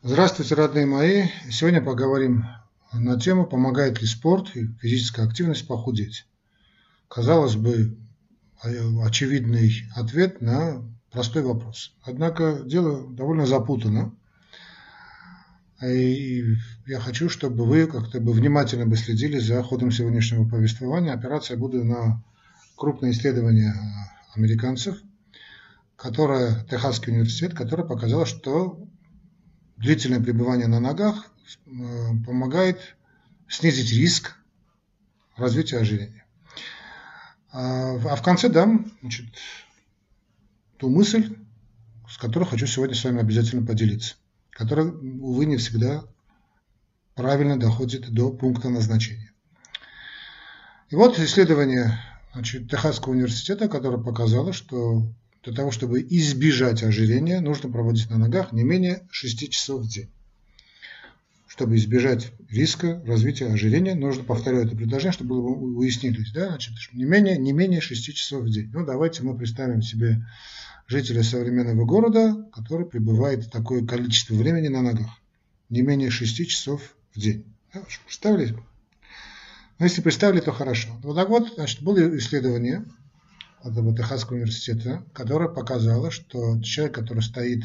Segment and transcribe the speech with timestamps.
[0.00, 1.24] Здравствуйте, родные мои!
[1.50, 2.44] Сегодня поговорим
[2.92, 6.24] на тему, помогает ли спорт и физическая активность похудеть.
[7.08, 7.98] Казалось бы,
[8.62, 11.96] очевидный ответ на простой вопрос.
[12.04, 14.14] Однако дело довольно запутано.
[15.82, 16.44] И
[16.86, 21.12] я хочу, чтобы вы как-то бы внимательно бы следили за ходом сегодняшнего повествования.
[21.12, 22.22] Опираться я буду на
[22.76, 23.74] крупное исследование
[24.36, 24.96] американцев,
[25.96, 28.86] которое, Техасский университет, которое показало, что
[29.78, 31.30] длительное пребывание на ногах
[31.66, 31.70] э,
[32.26, 32.96] помогает
[33.48, 34.36] снизить риск
[35.36, 36.26] развития ожирения.
[37.50, 39.26] А, а в конце дам значит,
[40.76, 41.36] ту мысль,
[42.08, 44.16] с которой хочу сегодня с вами обязательно поделиться,
[44.50, 46.04] которая, увы, не всегда
[47.14, 49.32] правильно доходит до пункта назначения.
[50.90, 51.98] И вот исследование
[52.32, 55.02] значит, Техасского университета, которое показало, что
[55.48, 60.10] для того, чтобы избежать ожирения, нужно проводить на ногах не менее 6 часов в день.
[61.46, 67.04] Чтобы избежать риска развития ожирения, нужно, повторяю это предложение, чтобы было уяснились, да, значит, не
[67.04, 68.70] менее, не менее 6 часов в день.
[68.74, 70.22] Ну, давайте мы представим себе
[70.86, 75.18] жителя современного города, который пребывает такое количество времени на ногах.
[75.70, 77.46] Не менее 6 часов в день.
[77.72, 78.52] Да, представили?
[78.52, 78.60] Но
[79.78, 80.90] ну, если представили, то хорошо.
[81.02, 82.84] Вот так вот, значит, было исследование
[83.70, 87.62] этого Техасского университета, которая показала, что человек, который стоит,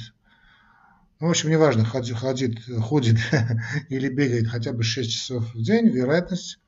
[1.20, 3.18] ну, в общем, неважно, ходит, ходит, ходит
[3.90, 6.60] или бегает хотя бы 6 часов в день, вероятность,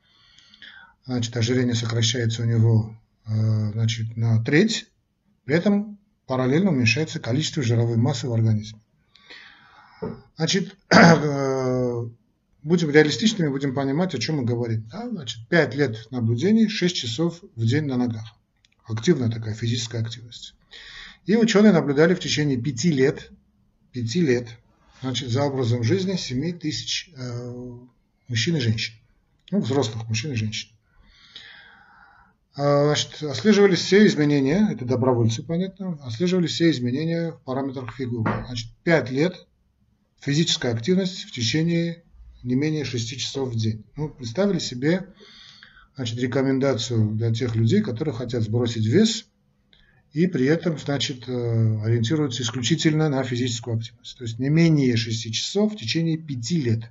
[1.05, 2.95] значит, ожирение сокращается у него
[3.27, 4.87] э, значит, на треть,
[5.45, 8.79] при этом параллельно уменьшается количество жировой массы в организме.
[10.37, 12.09] Значит, э,
[12.63, 14.87] будем реалистичными, будем понимать, о чем мы говорим.
[14.91, 15.09] Да?
[15.09, 18.35] Значит, 5 лет наблюдений, 6 часов в день на ногах
[18.87, 20.55] активная такая физическая активность.
[21.25, 23.31] И ученые наблюдали в течение пяти лет,
[23.91, 24.47] пяти лет
[25.01, 27.77] значит, за образом жизни 7 тысяч э,
[28.27, 28.93] мужчин и женщин.
[29.51, 30.69] Ну, взрослых мужчин и женщин.
[32.55, 38.31] А, значит, отслеживались все изменения, это добровольцы, понятно, отслеживались все изменения в параметрах фигуры.
[38.47, 39.47] Значит, 5 лет
[40.19, 42.03] физическая активность в течение
[42.43, 43.83] не менее 6 часов в день.
[43.95, 45.07] Ну, представили себе
[45.95, 49.25] значит, рекомендацию для тех людей, которые хотят сбросить вес
[50.13, 54.17] и при этом, значит, э, ориентируются исключительно на физическую активность.
[54.17, 56.83] То есть не менее 6 часов в течение 5 лет.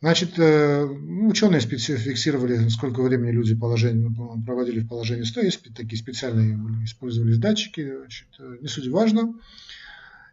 [0.00, 4.10] Значит, э, ученые фиксировали, сколько времени люди положение,
[4.44, 5.52] проводили в положении стоя.
[5.76, 7.98] Такие специальные использовались датчики.
[7.98, 9.34] Значит, э, не суть важно.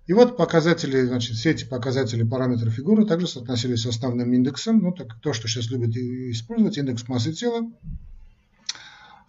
[0.10, 4.92] И вот показатели, значит, все эти показатели параметров фигуры также соотносились с основным индексом, ну,
[4.92, 7.72] так, то, что сейчас любят использовать, индекс массы тела.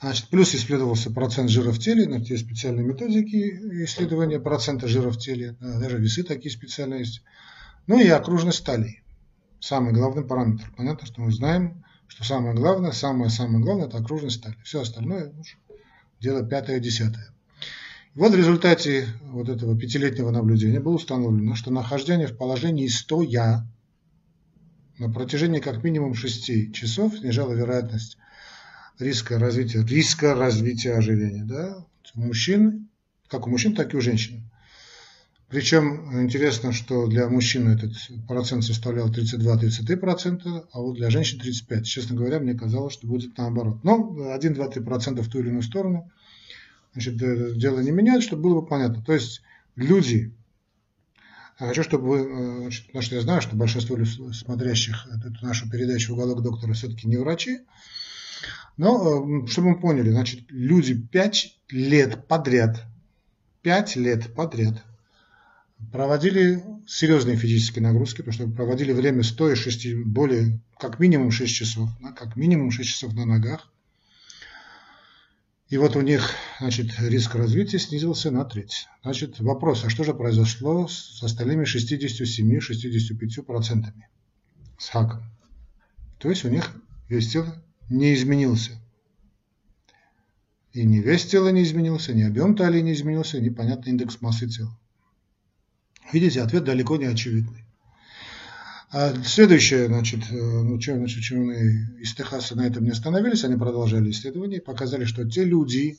[0.01, 5.19] Значит, плюс исследовался процент жира в теле, ну, есть специальные методики исследования процента жира в
[5.19, 7.23] теле, даже весы такие специальные есть.
[7.87, 9.03] Ну и окружность талии,
[9.61, 10.73] самый главный параметр.
[10.79, 14.57] Понятно, что мы знаем, что самое главное, самое-самое главное– это окружность талии.
[14.65, 15.35] Все остальное
[16.21, 17.35] дело пятое-десятое.
[18.17, 23.65] Вот в результате вот этого пятилетнего наблюдения было установлено, что нахождение в положении стоя
[24.99, 28.19] на протяжении как минимум 6 часов снижало вероятность
[28.99, 31.45] риска развития, риска развития ожирения.
[31.45, 31.87] Да?
[32.17, 32.89] У мужчин,
[33.29, 34.51] как у мужчин, так и у женщин.
[35.49, 37.93] Причем интересно, что для мужчин этот
[38.27, 41.83] процент составлял 32-33%, а вот для женщин 35%.
[41.85, 43.85] Честно говоря, мне казалось, что будет наоборот.
[43.85, 46.11] Но 1-2-3% в ту или иную сторону–
[46.93, 49.03] значит, э, дело не меняет, чтобы было бы понятно.
[49.03, 49.43] То есть
[49.77, 50.33] люди,
[51.57, 53.97] хочу, чтобы вы, э, значит, потому что я знаю, что большинство
[54.33, 57.61] смотрящих эту нашу передачу «Уголок доктора» все-таки не врачи,
[58.77, 62.85] но э, чтобы мы поняли, значит, люди 5 лет подряд,
[63.63, 64.83] 5 лет подряд
[65.93, 71.89] проводили серьезные физические нагрузки, потому что проводили время стоя 6, более, как минимум 6 часов,
[72.17, 73.71] как минимум 6 часов на ногах,
[75.71, 78.89] и вот у них значит, риск развития снизился на треть.
[79.03, 83.93] Значит, вопрос, а что же произошло с остальными 67-65%
[84.77, 85.23] с хаком?
[86.19, 86.75] То есть у них
[87.09, 88.73] вес тела не изменился.
[90.73, 94.49] И ни вес тела не изменился, ни объем талии не изменился, ни понятный индекс массы
[94.49, 94.77] тела.
[96.13, 97.65] Видите, ответ далеко не очевидный.
[98.93, 104.11] А следующее, значит, э, ну, значит, ученые из Техаса на этом не остановились, они продолжали
[104.11, 105.97] исследования и показали, что те люди,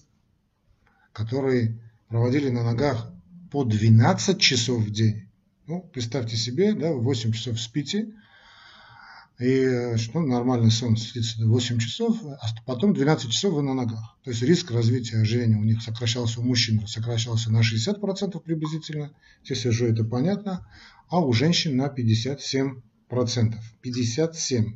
[1.13, 1.79] которые
[2.09, 3.09] проводили на ногах
[3.49, 5.29] по 12 часов в день,
[5.67, 8.13] ну, представьте себе, да, 8 часов спите,
[9.41, 14.15] и ну, нормальный сон длится 8 часов, а потом 12 часов вы на ногах.
[14.23, 19.15] То есть риск развития ожирения у них сокращался, у мужчин сокращался на 60% приблизительно.
[19.43, 20.67] Здесь уже это понятно.
[21.09, 22.81] а у женщин на 57%.
[23.09, 24.75] 57%.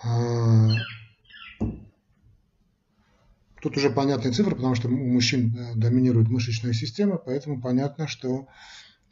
[0.00, 0.68] А,
[3.62, 8.48] тут уже понятные цифры, потому что у мужчин э, доминирует мышечная система, поэтому понятно, что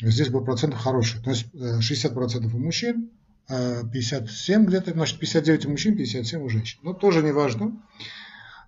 [0.01, 1.23] здесь был процент хороший.
[1.23, 3.11] То есть 60% э, у мужчин,
[3.49, 6.79] 57 а где-то, значит 59 у мужчин, 57 у женщин.
[6.83, 7.81] Но тоже не важно.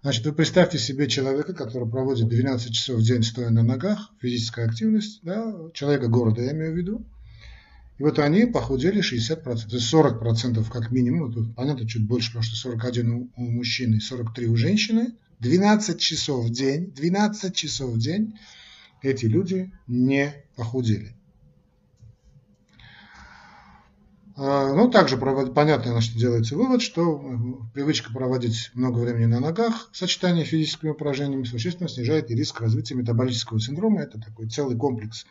[0.02, 4.66] Значит, вы представьте себе человека, который проводит 12 часов в день стоя на ногах, физическая
[4.66, 7.04] активность, да, человека города я имею в виду,
[7.98, 12.44] и вот они похудели 60%, то есть 40% как минимум, тут понятно чуть больше, потому
[12.44, 17.98] что 41 у, мужчины и 43 у женщины, 12 часов в день, 12 часов в
[17.98, 18.38] день
[19.02, 21.16] эти люди не похудели.
[24.27, 27.20] А, ну, также понятно, что делается вывод, что
[27.74, 32.60] привычка проводить много времени на ногах в сочетании с физическими упражнениями существенно снижает и риск
[32.60, 34.02] развития метаболического синдрома.
[34.02, 35.26] Это такой целый комплекс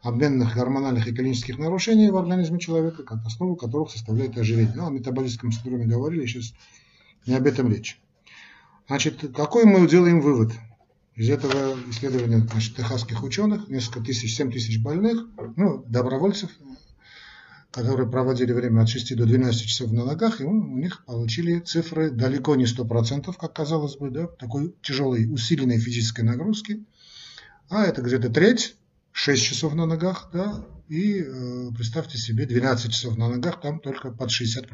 [0.00, 4.74] обменных гормональных и клинических нарушений в организме человека, основу которых составляет ожирение.
[4.76, 6.54] Ну, о метаболическом синдроме говорили, сейчас
[7.26, 8.00] не об этом речь.
[8.86, 10.52] Значит, какой мы делаем вывод?
[11.16, 15.26] Из этого исследования значит, техасских ученых, несколько тысяч, 7 тысяч больных,
[15.56, 16.50] ну, добровольцев,
[17.72, 22.10] которые проводили время от 6 до 12 часов на ногах, и у них получили цифры
[22.10, 26.84] далеко не 100%, как казалось бы, да, такой тяжелой усиленной физической нагрузки.
[27.70, 28.76] А это где-то треть,
[29.12, 34.10] 6 часов на ногах, да, и э, представьте себе 12 часов на ногах, там только
[34.10, 34.66] под 60%.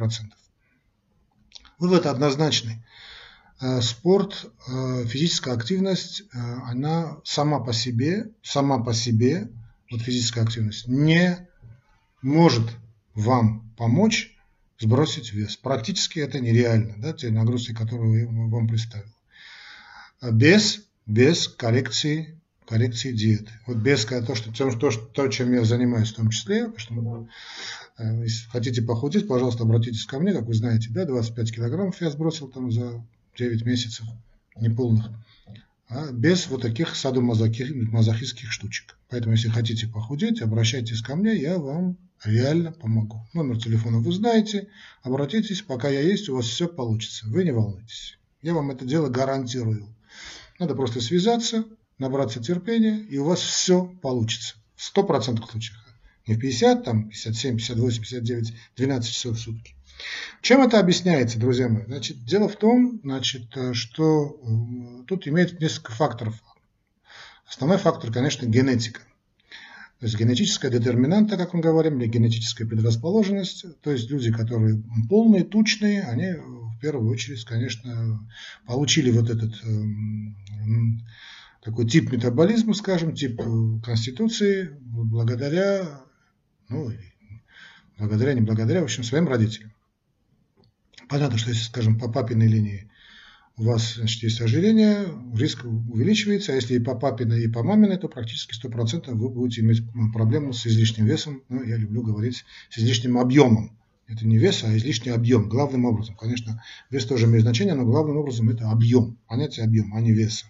[1.79, 2.85] Вывод однозначный.
[3.61, 9.49] Э, спорт, э, физическая активность, э, она сама по себе, сама по себе,
[9.89, 11.49] вот физическая активность, не
[12.23, 12.69] может
[13.19, 14.37] вам помочь
[14.79, 15.57] сбросить вес.
[15.57, 19.13] Практически это нереально, да, те нагрузки, которые я вам представил.
[20.33, 23.51] Без, без коррекции, коррекции диеты.
[23.67, 27.29] Вот без то, что, то, то, чем я занимаюсь в том числе, что,
[27.99, 32.11] э, если хотите похудеть, пожалуйста, обратитесь ко мне, как вы знаете, да, 25 килограммов я
[32.11, 33.05] сбросил там за
[33.37, 34.07] 9 месяцев
[34.57, 35.11] неполных
[35.91, 38.99] а без вот таких садомазохистских штучек.
[39.09, 43.21] Поэтому, если хотите похудеть, обращайтесь ко мне, я вам реально помогу.
[43.33, 44.69] Номер телефона вы знаете,
[45.03, 47.27] обратитесь, пока я есть, у вас все получится.
[47.29, 48.19] Вы не волнуйтесь.
[48.43, 49.87] Я вам это дело гарантирую.
[50.59, 51.65] Надо просто связаться,
[51.99, 54.57] набраться терпения, и у вас все получится.
[54.77, 55.79] В 100% случаях.
[56.27, 59.75] Не в 50, там 57, 58, 59, 12 часов в сутки.
[60.43, 61.85] Чем это объясняется, друзья мои?
[61.87, 66.37] Значит, дело в том, значит, что э, тут имеет несколько факторов.
[67.47, 69.01] Основной фактор, конечно, генетика.
[70.01, 73.65] То есть генетическая детерминанта, как мы говорим, или генетическая предрасположенность.
[73.81, 78.25] То есть люди, которые полные, тучные, они в первую очередь, конечно,
[78.65, 79.69] получили вот этот э,
[81.65, 86.05] такой тип метаболизма, скажем, тип э, конституции, благодаря,
[86.69, 86.93] ну,
[87.99, 89.73] благодаря, не благодаря, в общем, своим родителям.
[91.09, 92.89] Понятно, что если, скажем, по папиной линии
[93.59, 97.97] у вас значит, есть ожирение, риск увеличивается, а если и по папиной, и по маминой,
[97.97, 99.83] то практически 100% вы будете иметь
[100.13, 103.77] проблему с излишним весом, ну, я люблю говорить, с излишним объемом.
[104.07, 106.17] Это не вес, а излишний объем, главным образом.
[106.17, 110.47] Конечно, вес тоже имеет значение, но главным образом это объем, понятие объем, а не веса.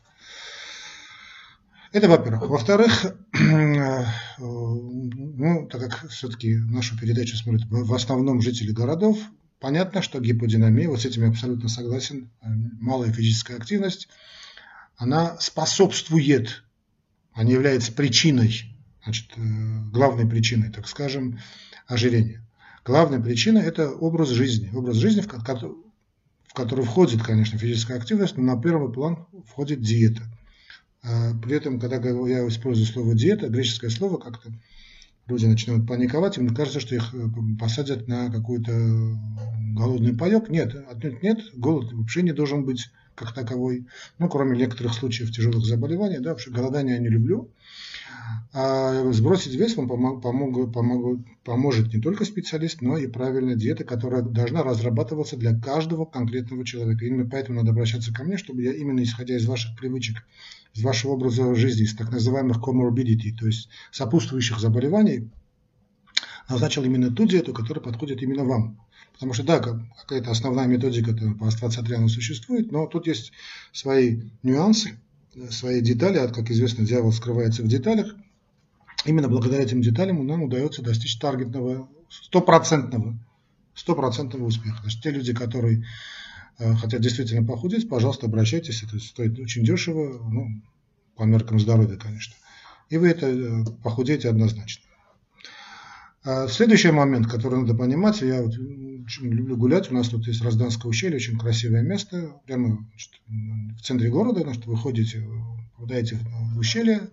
[1.91, 2.49] Это во-первых.
[2.49, 4.05] Во-вторых, э,
[4.39, 9.19] ну, так как все-таки нашу передачу смотрят в основном жители городов,
[9.61, 12.47] Понятно, что гиподинамия, вот с этим я абсолютно согласен, э,
[12.81, 14.09] малая физическая активность,
[14.97, 16.63] она способствует,
[17.33, 19.41] а не является причиной, значит, э,
[19.91, 21.41] главной причиной, так скажем,
[21.87, 22.47] ожирения.
[22.85, 24.71] Главная причина– это образ жизни.
[24.73, 30.23] Образ жизни, в который входит, конечно, физическая активность, но на первый план входит диета.
[31.03, 34.53] А при этом, когда я использую слово диета, греческое слово как-то
[35.29, 37.29] люди начинают паниковать, им кажется, что их э,
[37.61, 38.73] посадят на какой-то
[39.75, 40.49] голодный паек.
[40.49, 43.87] Нет, отнюдь нет, голод вообще не должен быть как таковой,
[44.19, 47.51] ну, кроме некоторых случаев тяжелых заболеваний, да, вообще голодание я не люблю.
[48.53, 54.23] А сбросить вес вам помог, помог, поможет не только специалист, но и правильная диета, которая
[54.23, 57.07] должна разрабатываться для каждого конкретного человека.
[57.07, 60.25] Именно поэтому надо обращаться ко мне, чтобы я именно исходя из ваших привычек
[60.79, 65.29] из вашего образа жизни, из так называемых comorbidity, то есть сопутствующих заболеваний,
[66.49, 68.81] назначил именно ту диету, которая подходит именно вам.
[69.13, 73.33] Потому что, да, какая-то основная методика по астроциатриану существует, но тут есть
[73.73, 75.01] свои нюансы,
[75.51, 78.15] свои детали, а, как известно, дьявол скрывается в деталях.
[79.05, 83.19] Именно благодаря этим деталям нам удается достичь таргетного, стопроцентного,
[83.75, 84.81] стопроцентного успеха.
[84.85, 85.85] Есть те люди, которые
[86.59, 90.63] хотят действительно похудеть, пожалуйста, обращайтесь, это стоит очень дешево, ну,
[91.17, 92.35] по меркам здоровья, конечно.
[92.89, 94.85] и вы это э, похудеете однозначно.
[96.25, 100.43] А следующий момент, который надо понимать, я вот очень люблю гулять, у нас тут есть
[100.43, 102.87] Разданское ущелье, очень красивое место, прямо
[103.27, 105.25] в центре города, значит, вы ходите,
[105.77, 106.19] попадаете
[106.55, 107.09] в ущелье,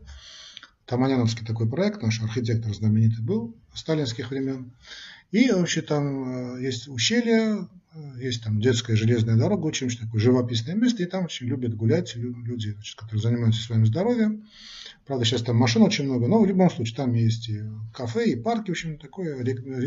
[0.86, 4.72] Таманяновский такой проект, наш архитектор знаменитый был, сталинских времен,
[5.32, 10.76] и вообще там э, есть ущелье, э, есть там детская железная дорога, очень, такое живописное
[10.76, 14.48] место, и там очень любят гулять люди, значит, которые занимаются своим здоровьем.
[15.06, 17.64] Правда, сейчас там машин очень много, но в любом случае там есть и
[17.94, 19.44] кафе, и парки, в общем, такое,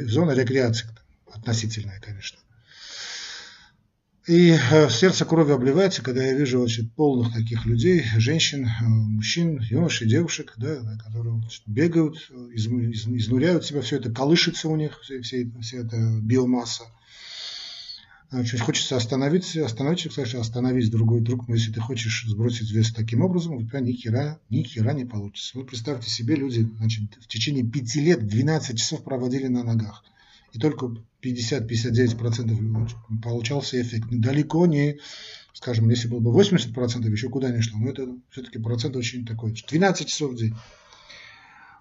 [0.06, 0.88] зона рекреации
[1.32, 2.38] относительная, конечно.
[4.28, 9.58] И э, сердце крови обливается, когда я вижу значит, полных таких людей, женщин, э, мужчин,
[9.70, 15.00] юношей, девушек, да, которые значит, бегают, из, из, изнуряют себя, все это колышется у них,
[15.00, 16.84] вся, вся, вся эта биомасса.
[18.30, 23.22] Очень хочется остановиться, остановиться, кстати, остановить другой друг, но если ты хочешь сбросить вес таким
[23.22, 25.56] образом, у тебя ни хера, ни хера не получится.
[25.56, 30.04] Вот представьте себе, люди значит, в течение пяти лет 12 часов проводили на ногах
[30.52, 32.90] и только 50-59%
[33.22, 34.08] получался эффект.
[34.10, 34.98] Далеко не,
[35.52, 39.52] скажем, если было бы 80%, еще куда ни шло, но это все-таки процент очень такой,
[39.52, 40.54] 12 часов в день.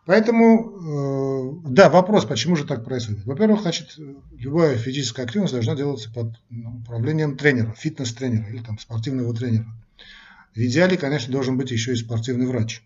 [0.07, 3.25] Поэтому, э, да, вопрос, почему же так происходит.
[3.25, 3.99] Во-первых, значит,
[4.37, 9.67] любая физическая активность должна делаться под ну, управлением тренера, фитнес-тренера или там спортивного тренера.
[10.55, 12.83] В идеале, конечно, должен быть еще и спортивный врач.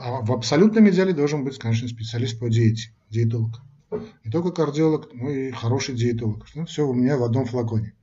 [0.00, 3.60] А в абсолютном идеале должен быть, конечно, специалист по диете, диетолог.
[4.24, 6.46] Не только кардиолог, но и хороший диетолог.
[6.54, 7.94] Ну, все у меня в одном флаконе.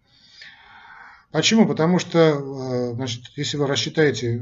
[1.31, 1.67] Почему?
[1.67, 4.41] Потому что, э, значит, если вы рассчитаете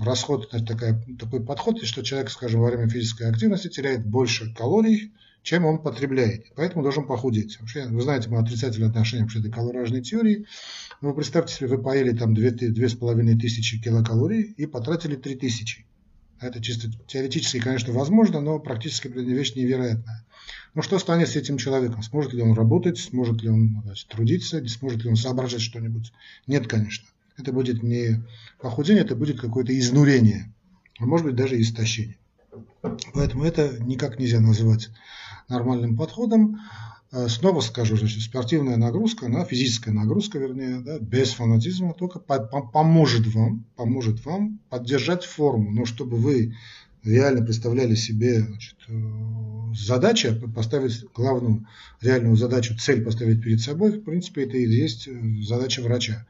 [0.00, 5.64] расход, такая, такой подход, что человек, скажем, во время физической активности теряет больше калорий, чем
[5.64, 6.46] он потребляет.
[6.56, 7.58] Поэтому должен похудеть.
[7.60, 10.46] Вы знаете мое отрицательное отношение к этой калоражной теории.
[11.00, 15.86] Но вы представьте себе, вы поели там 2500 килокалорий и потратили 3000.
[16.42, 20.26] Это чисто теоретически, конечно, возможно, но практически вещь невероятная.
[20.74, 22.02] Но что станет с этим человеком?
[22.02, 26.12] Сможет ли он работать, сможет ли он значит, трудиться, сможет ли он соображать что-нибудь?
[26.46, 27.06] Нет, конечно.
[27.38, 28.24] Это будет не
[28.60, 30.52] похудение, это будет какое-то изнурение,
[30.98, 32.18] а может быть даже истощение.
[33.14, 34.90] Поэтому это никак нельзя называть
[35.48, 36.58] нормальным подходом.
[37.12, 42.38] Э, снова скажу, значит, спортивная нагрузка, она, физическая нагрузка, вернее, да, без фанатизма, только по
[42.40, 45.70] по поможет вам, поможет вам поддержать форму.
[45.70, 46.54] Но чтобы вы
[47.04, 48.94] реально представляли себе значит, э,
[49.74, 51.66] задачу, поставить главную
[52.00, 56.26] реальную задачу, цель поставить перед собой, в принципе, это и есть э, задача врача.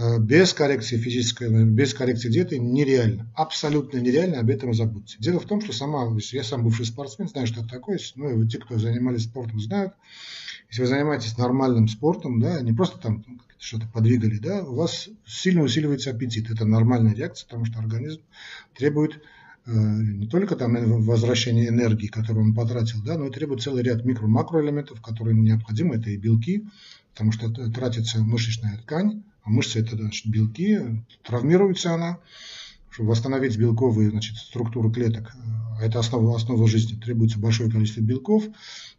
[0.00, 3.30] Э, без коррекции физической, без коррекции диеты нереально.
[3.34, 5.16] Абсолютно нереально, об этом забудьте.
[5.18, 7.98] Дело в том, что сама, я сам бывший спортсмен, знаю, что это такое.
[8.16, 9.92] Ну, и те, кто занимались спортом, знают.
[10.70, 13.24] Если вы занимаетесь нормальным спортом, да, не просто там
[13.58, 16.50] что-то подвигали, да, у вас сильно усиливается аппетит.
[16.50, 18.22] Это нормальная реакция, потому что организм
[18.74, 19.20] требует
[19.66, 24.06] э, не только там возвращения энергии, которую он потратил, да, но и требует целый ряд
[24.06, 25.96] микро-макроэлементов, которые необходимы.
[25.96, 26.64] Это и белки,
[27.12, 30.78] потому что тратится мышечная ткань, а мышцы это значит, белки,
[31.22, 32.18] травмируется она,
[32.90, 35.32] чтобы восстановить белковые значит, структуры клеток,
[35.80, 38.44] а это основа, основа жизни, требуется большое количество белков,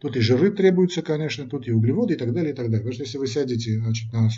[0.00, 2.80] тут и жиры требуются, конечно, тут и углеводы и так далее, и так далее.
[2.80, 4.28] Потому что если вы сядете, значит, на,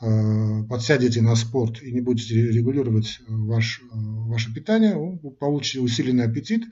[0.00, 6.24] э, подсядете на спорт и не будете регулировать ваш, э, ваше питание, вы получите усиленный
[6.24, 6.64] аппетит,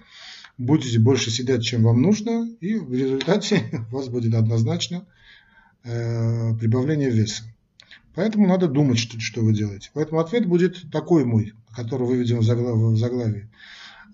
[0.58, 5.06] будете больше сидеть, чем вам нужно, и в результате у вас будет однозначно
[5.84, 7.44] э, прибавление веса.
[8.14, 9.90] Поэтому надо думать, что, что вы делаете.
[9.92, 13.48] Поэтому ответ будет такой мой, который выведен в заглавии.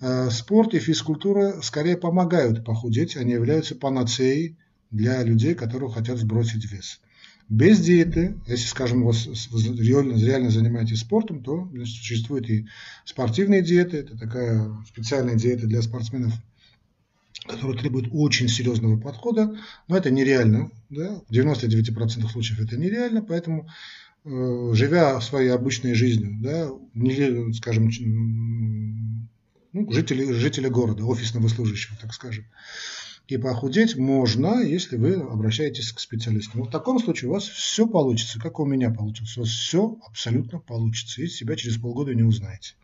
[0.01, 4.57] Э, спорт и физкультура скорее помогают похудеть, они являются панацеей
[4.91, 7.01] для людей, которые хотят сбросить вес.
[7.51, 12.67] Без диеты, если, скажем, вы реально, реально занимаетесь спортом, то значит, существуют и
[13.05, 16.33] спортивные диеты, это такая специальная диета для спортсменов,
[17.47, 19.57] которая требует очень серьезного подхода,
[19.89, 21.21] но это нереально, да?
[21.29, 23.69] в 99% случаев это нереально, поэтому
[24.25, 27.91] э, живя своей обычной жизнью, да, не, скажем,
[29.73, 32.45] ну, жители, жители города, офисного служащего, так скажем,
[33.31, 36.59] и похудеть можно, если вы обращаетесь к специалисту.
[36.59, 39.37] Но в таком случае у вас все получится, как у меня получилось.
[39.37, 42.75] У вас все абсолютно получится, и себя через полгода не узнаете.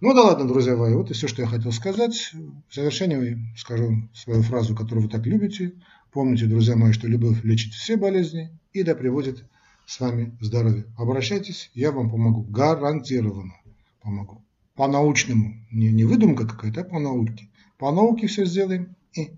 [0.00, 2.32] Ну да ладно, друзья мои, вот и все, что я хотел сказать.
[2.68, 5.74] В завершение скажу свою фразу, которую вы так любите.
[6.12, 9.44] Помните, друзья мои, что любовь лечит все болезни и да приводит
[9.86, 10.86] с вами здоровье.
[10.96, 12.42] Обращайтесь, я вам помогу.
[12.42, 13.54] Гарантированно
[14.02, 14.42] помогу.
[14.74, 15.54] По-научному.
[15.70, 17.48] Не, не выдумка какая-то, а по науке.
[17.78, 19.30] По науке все сделаем и,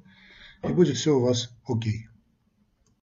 [0.62, 2.08] и будет все у вас окей.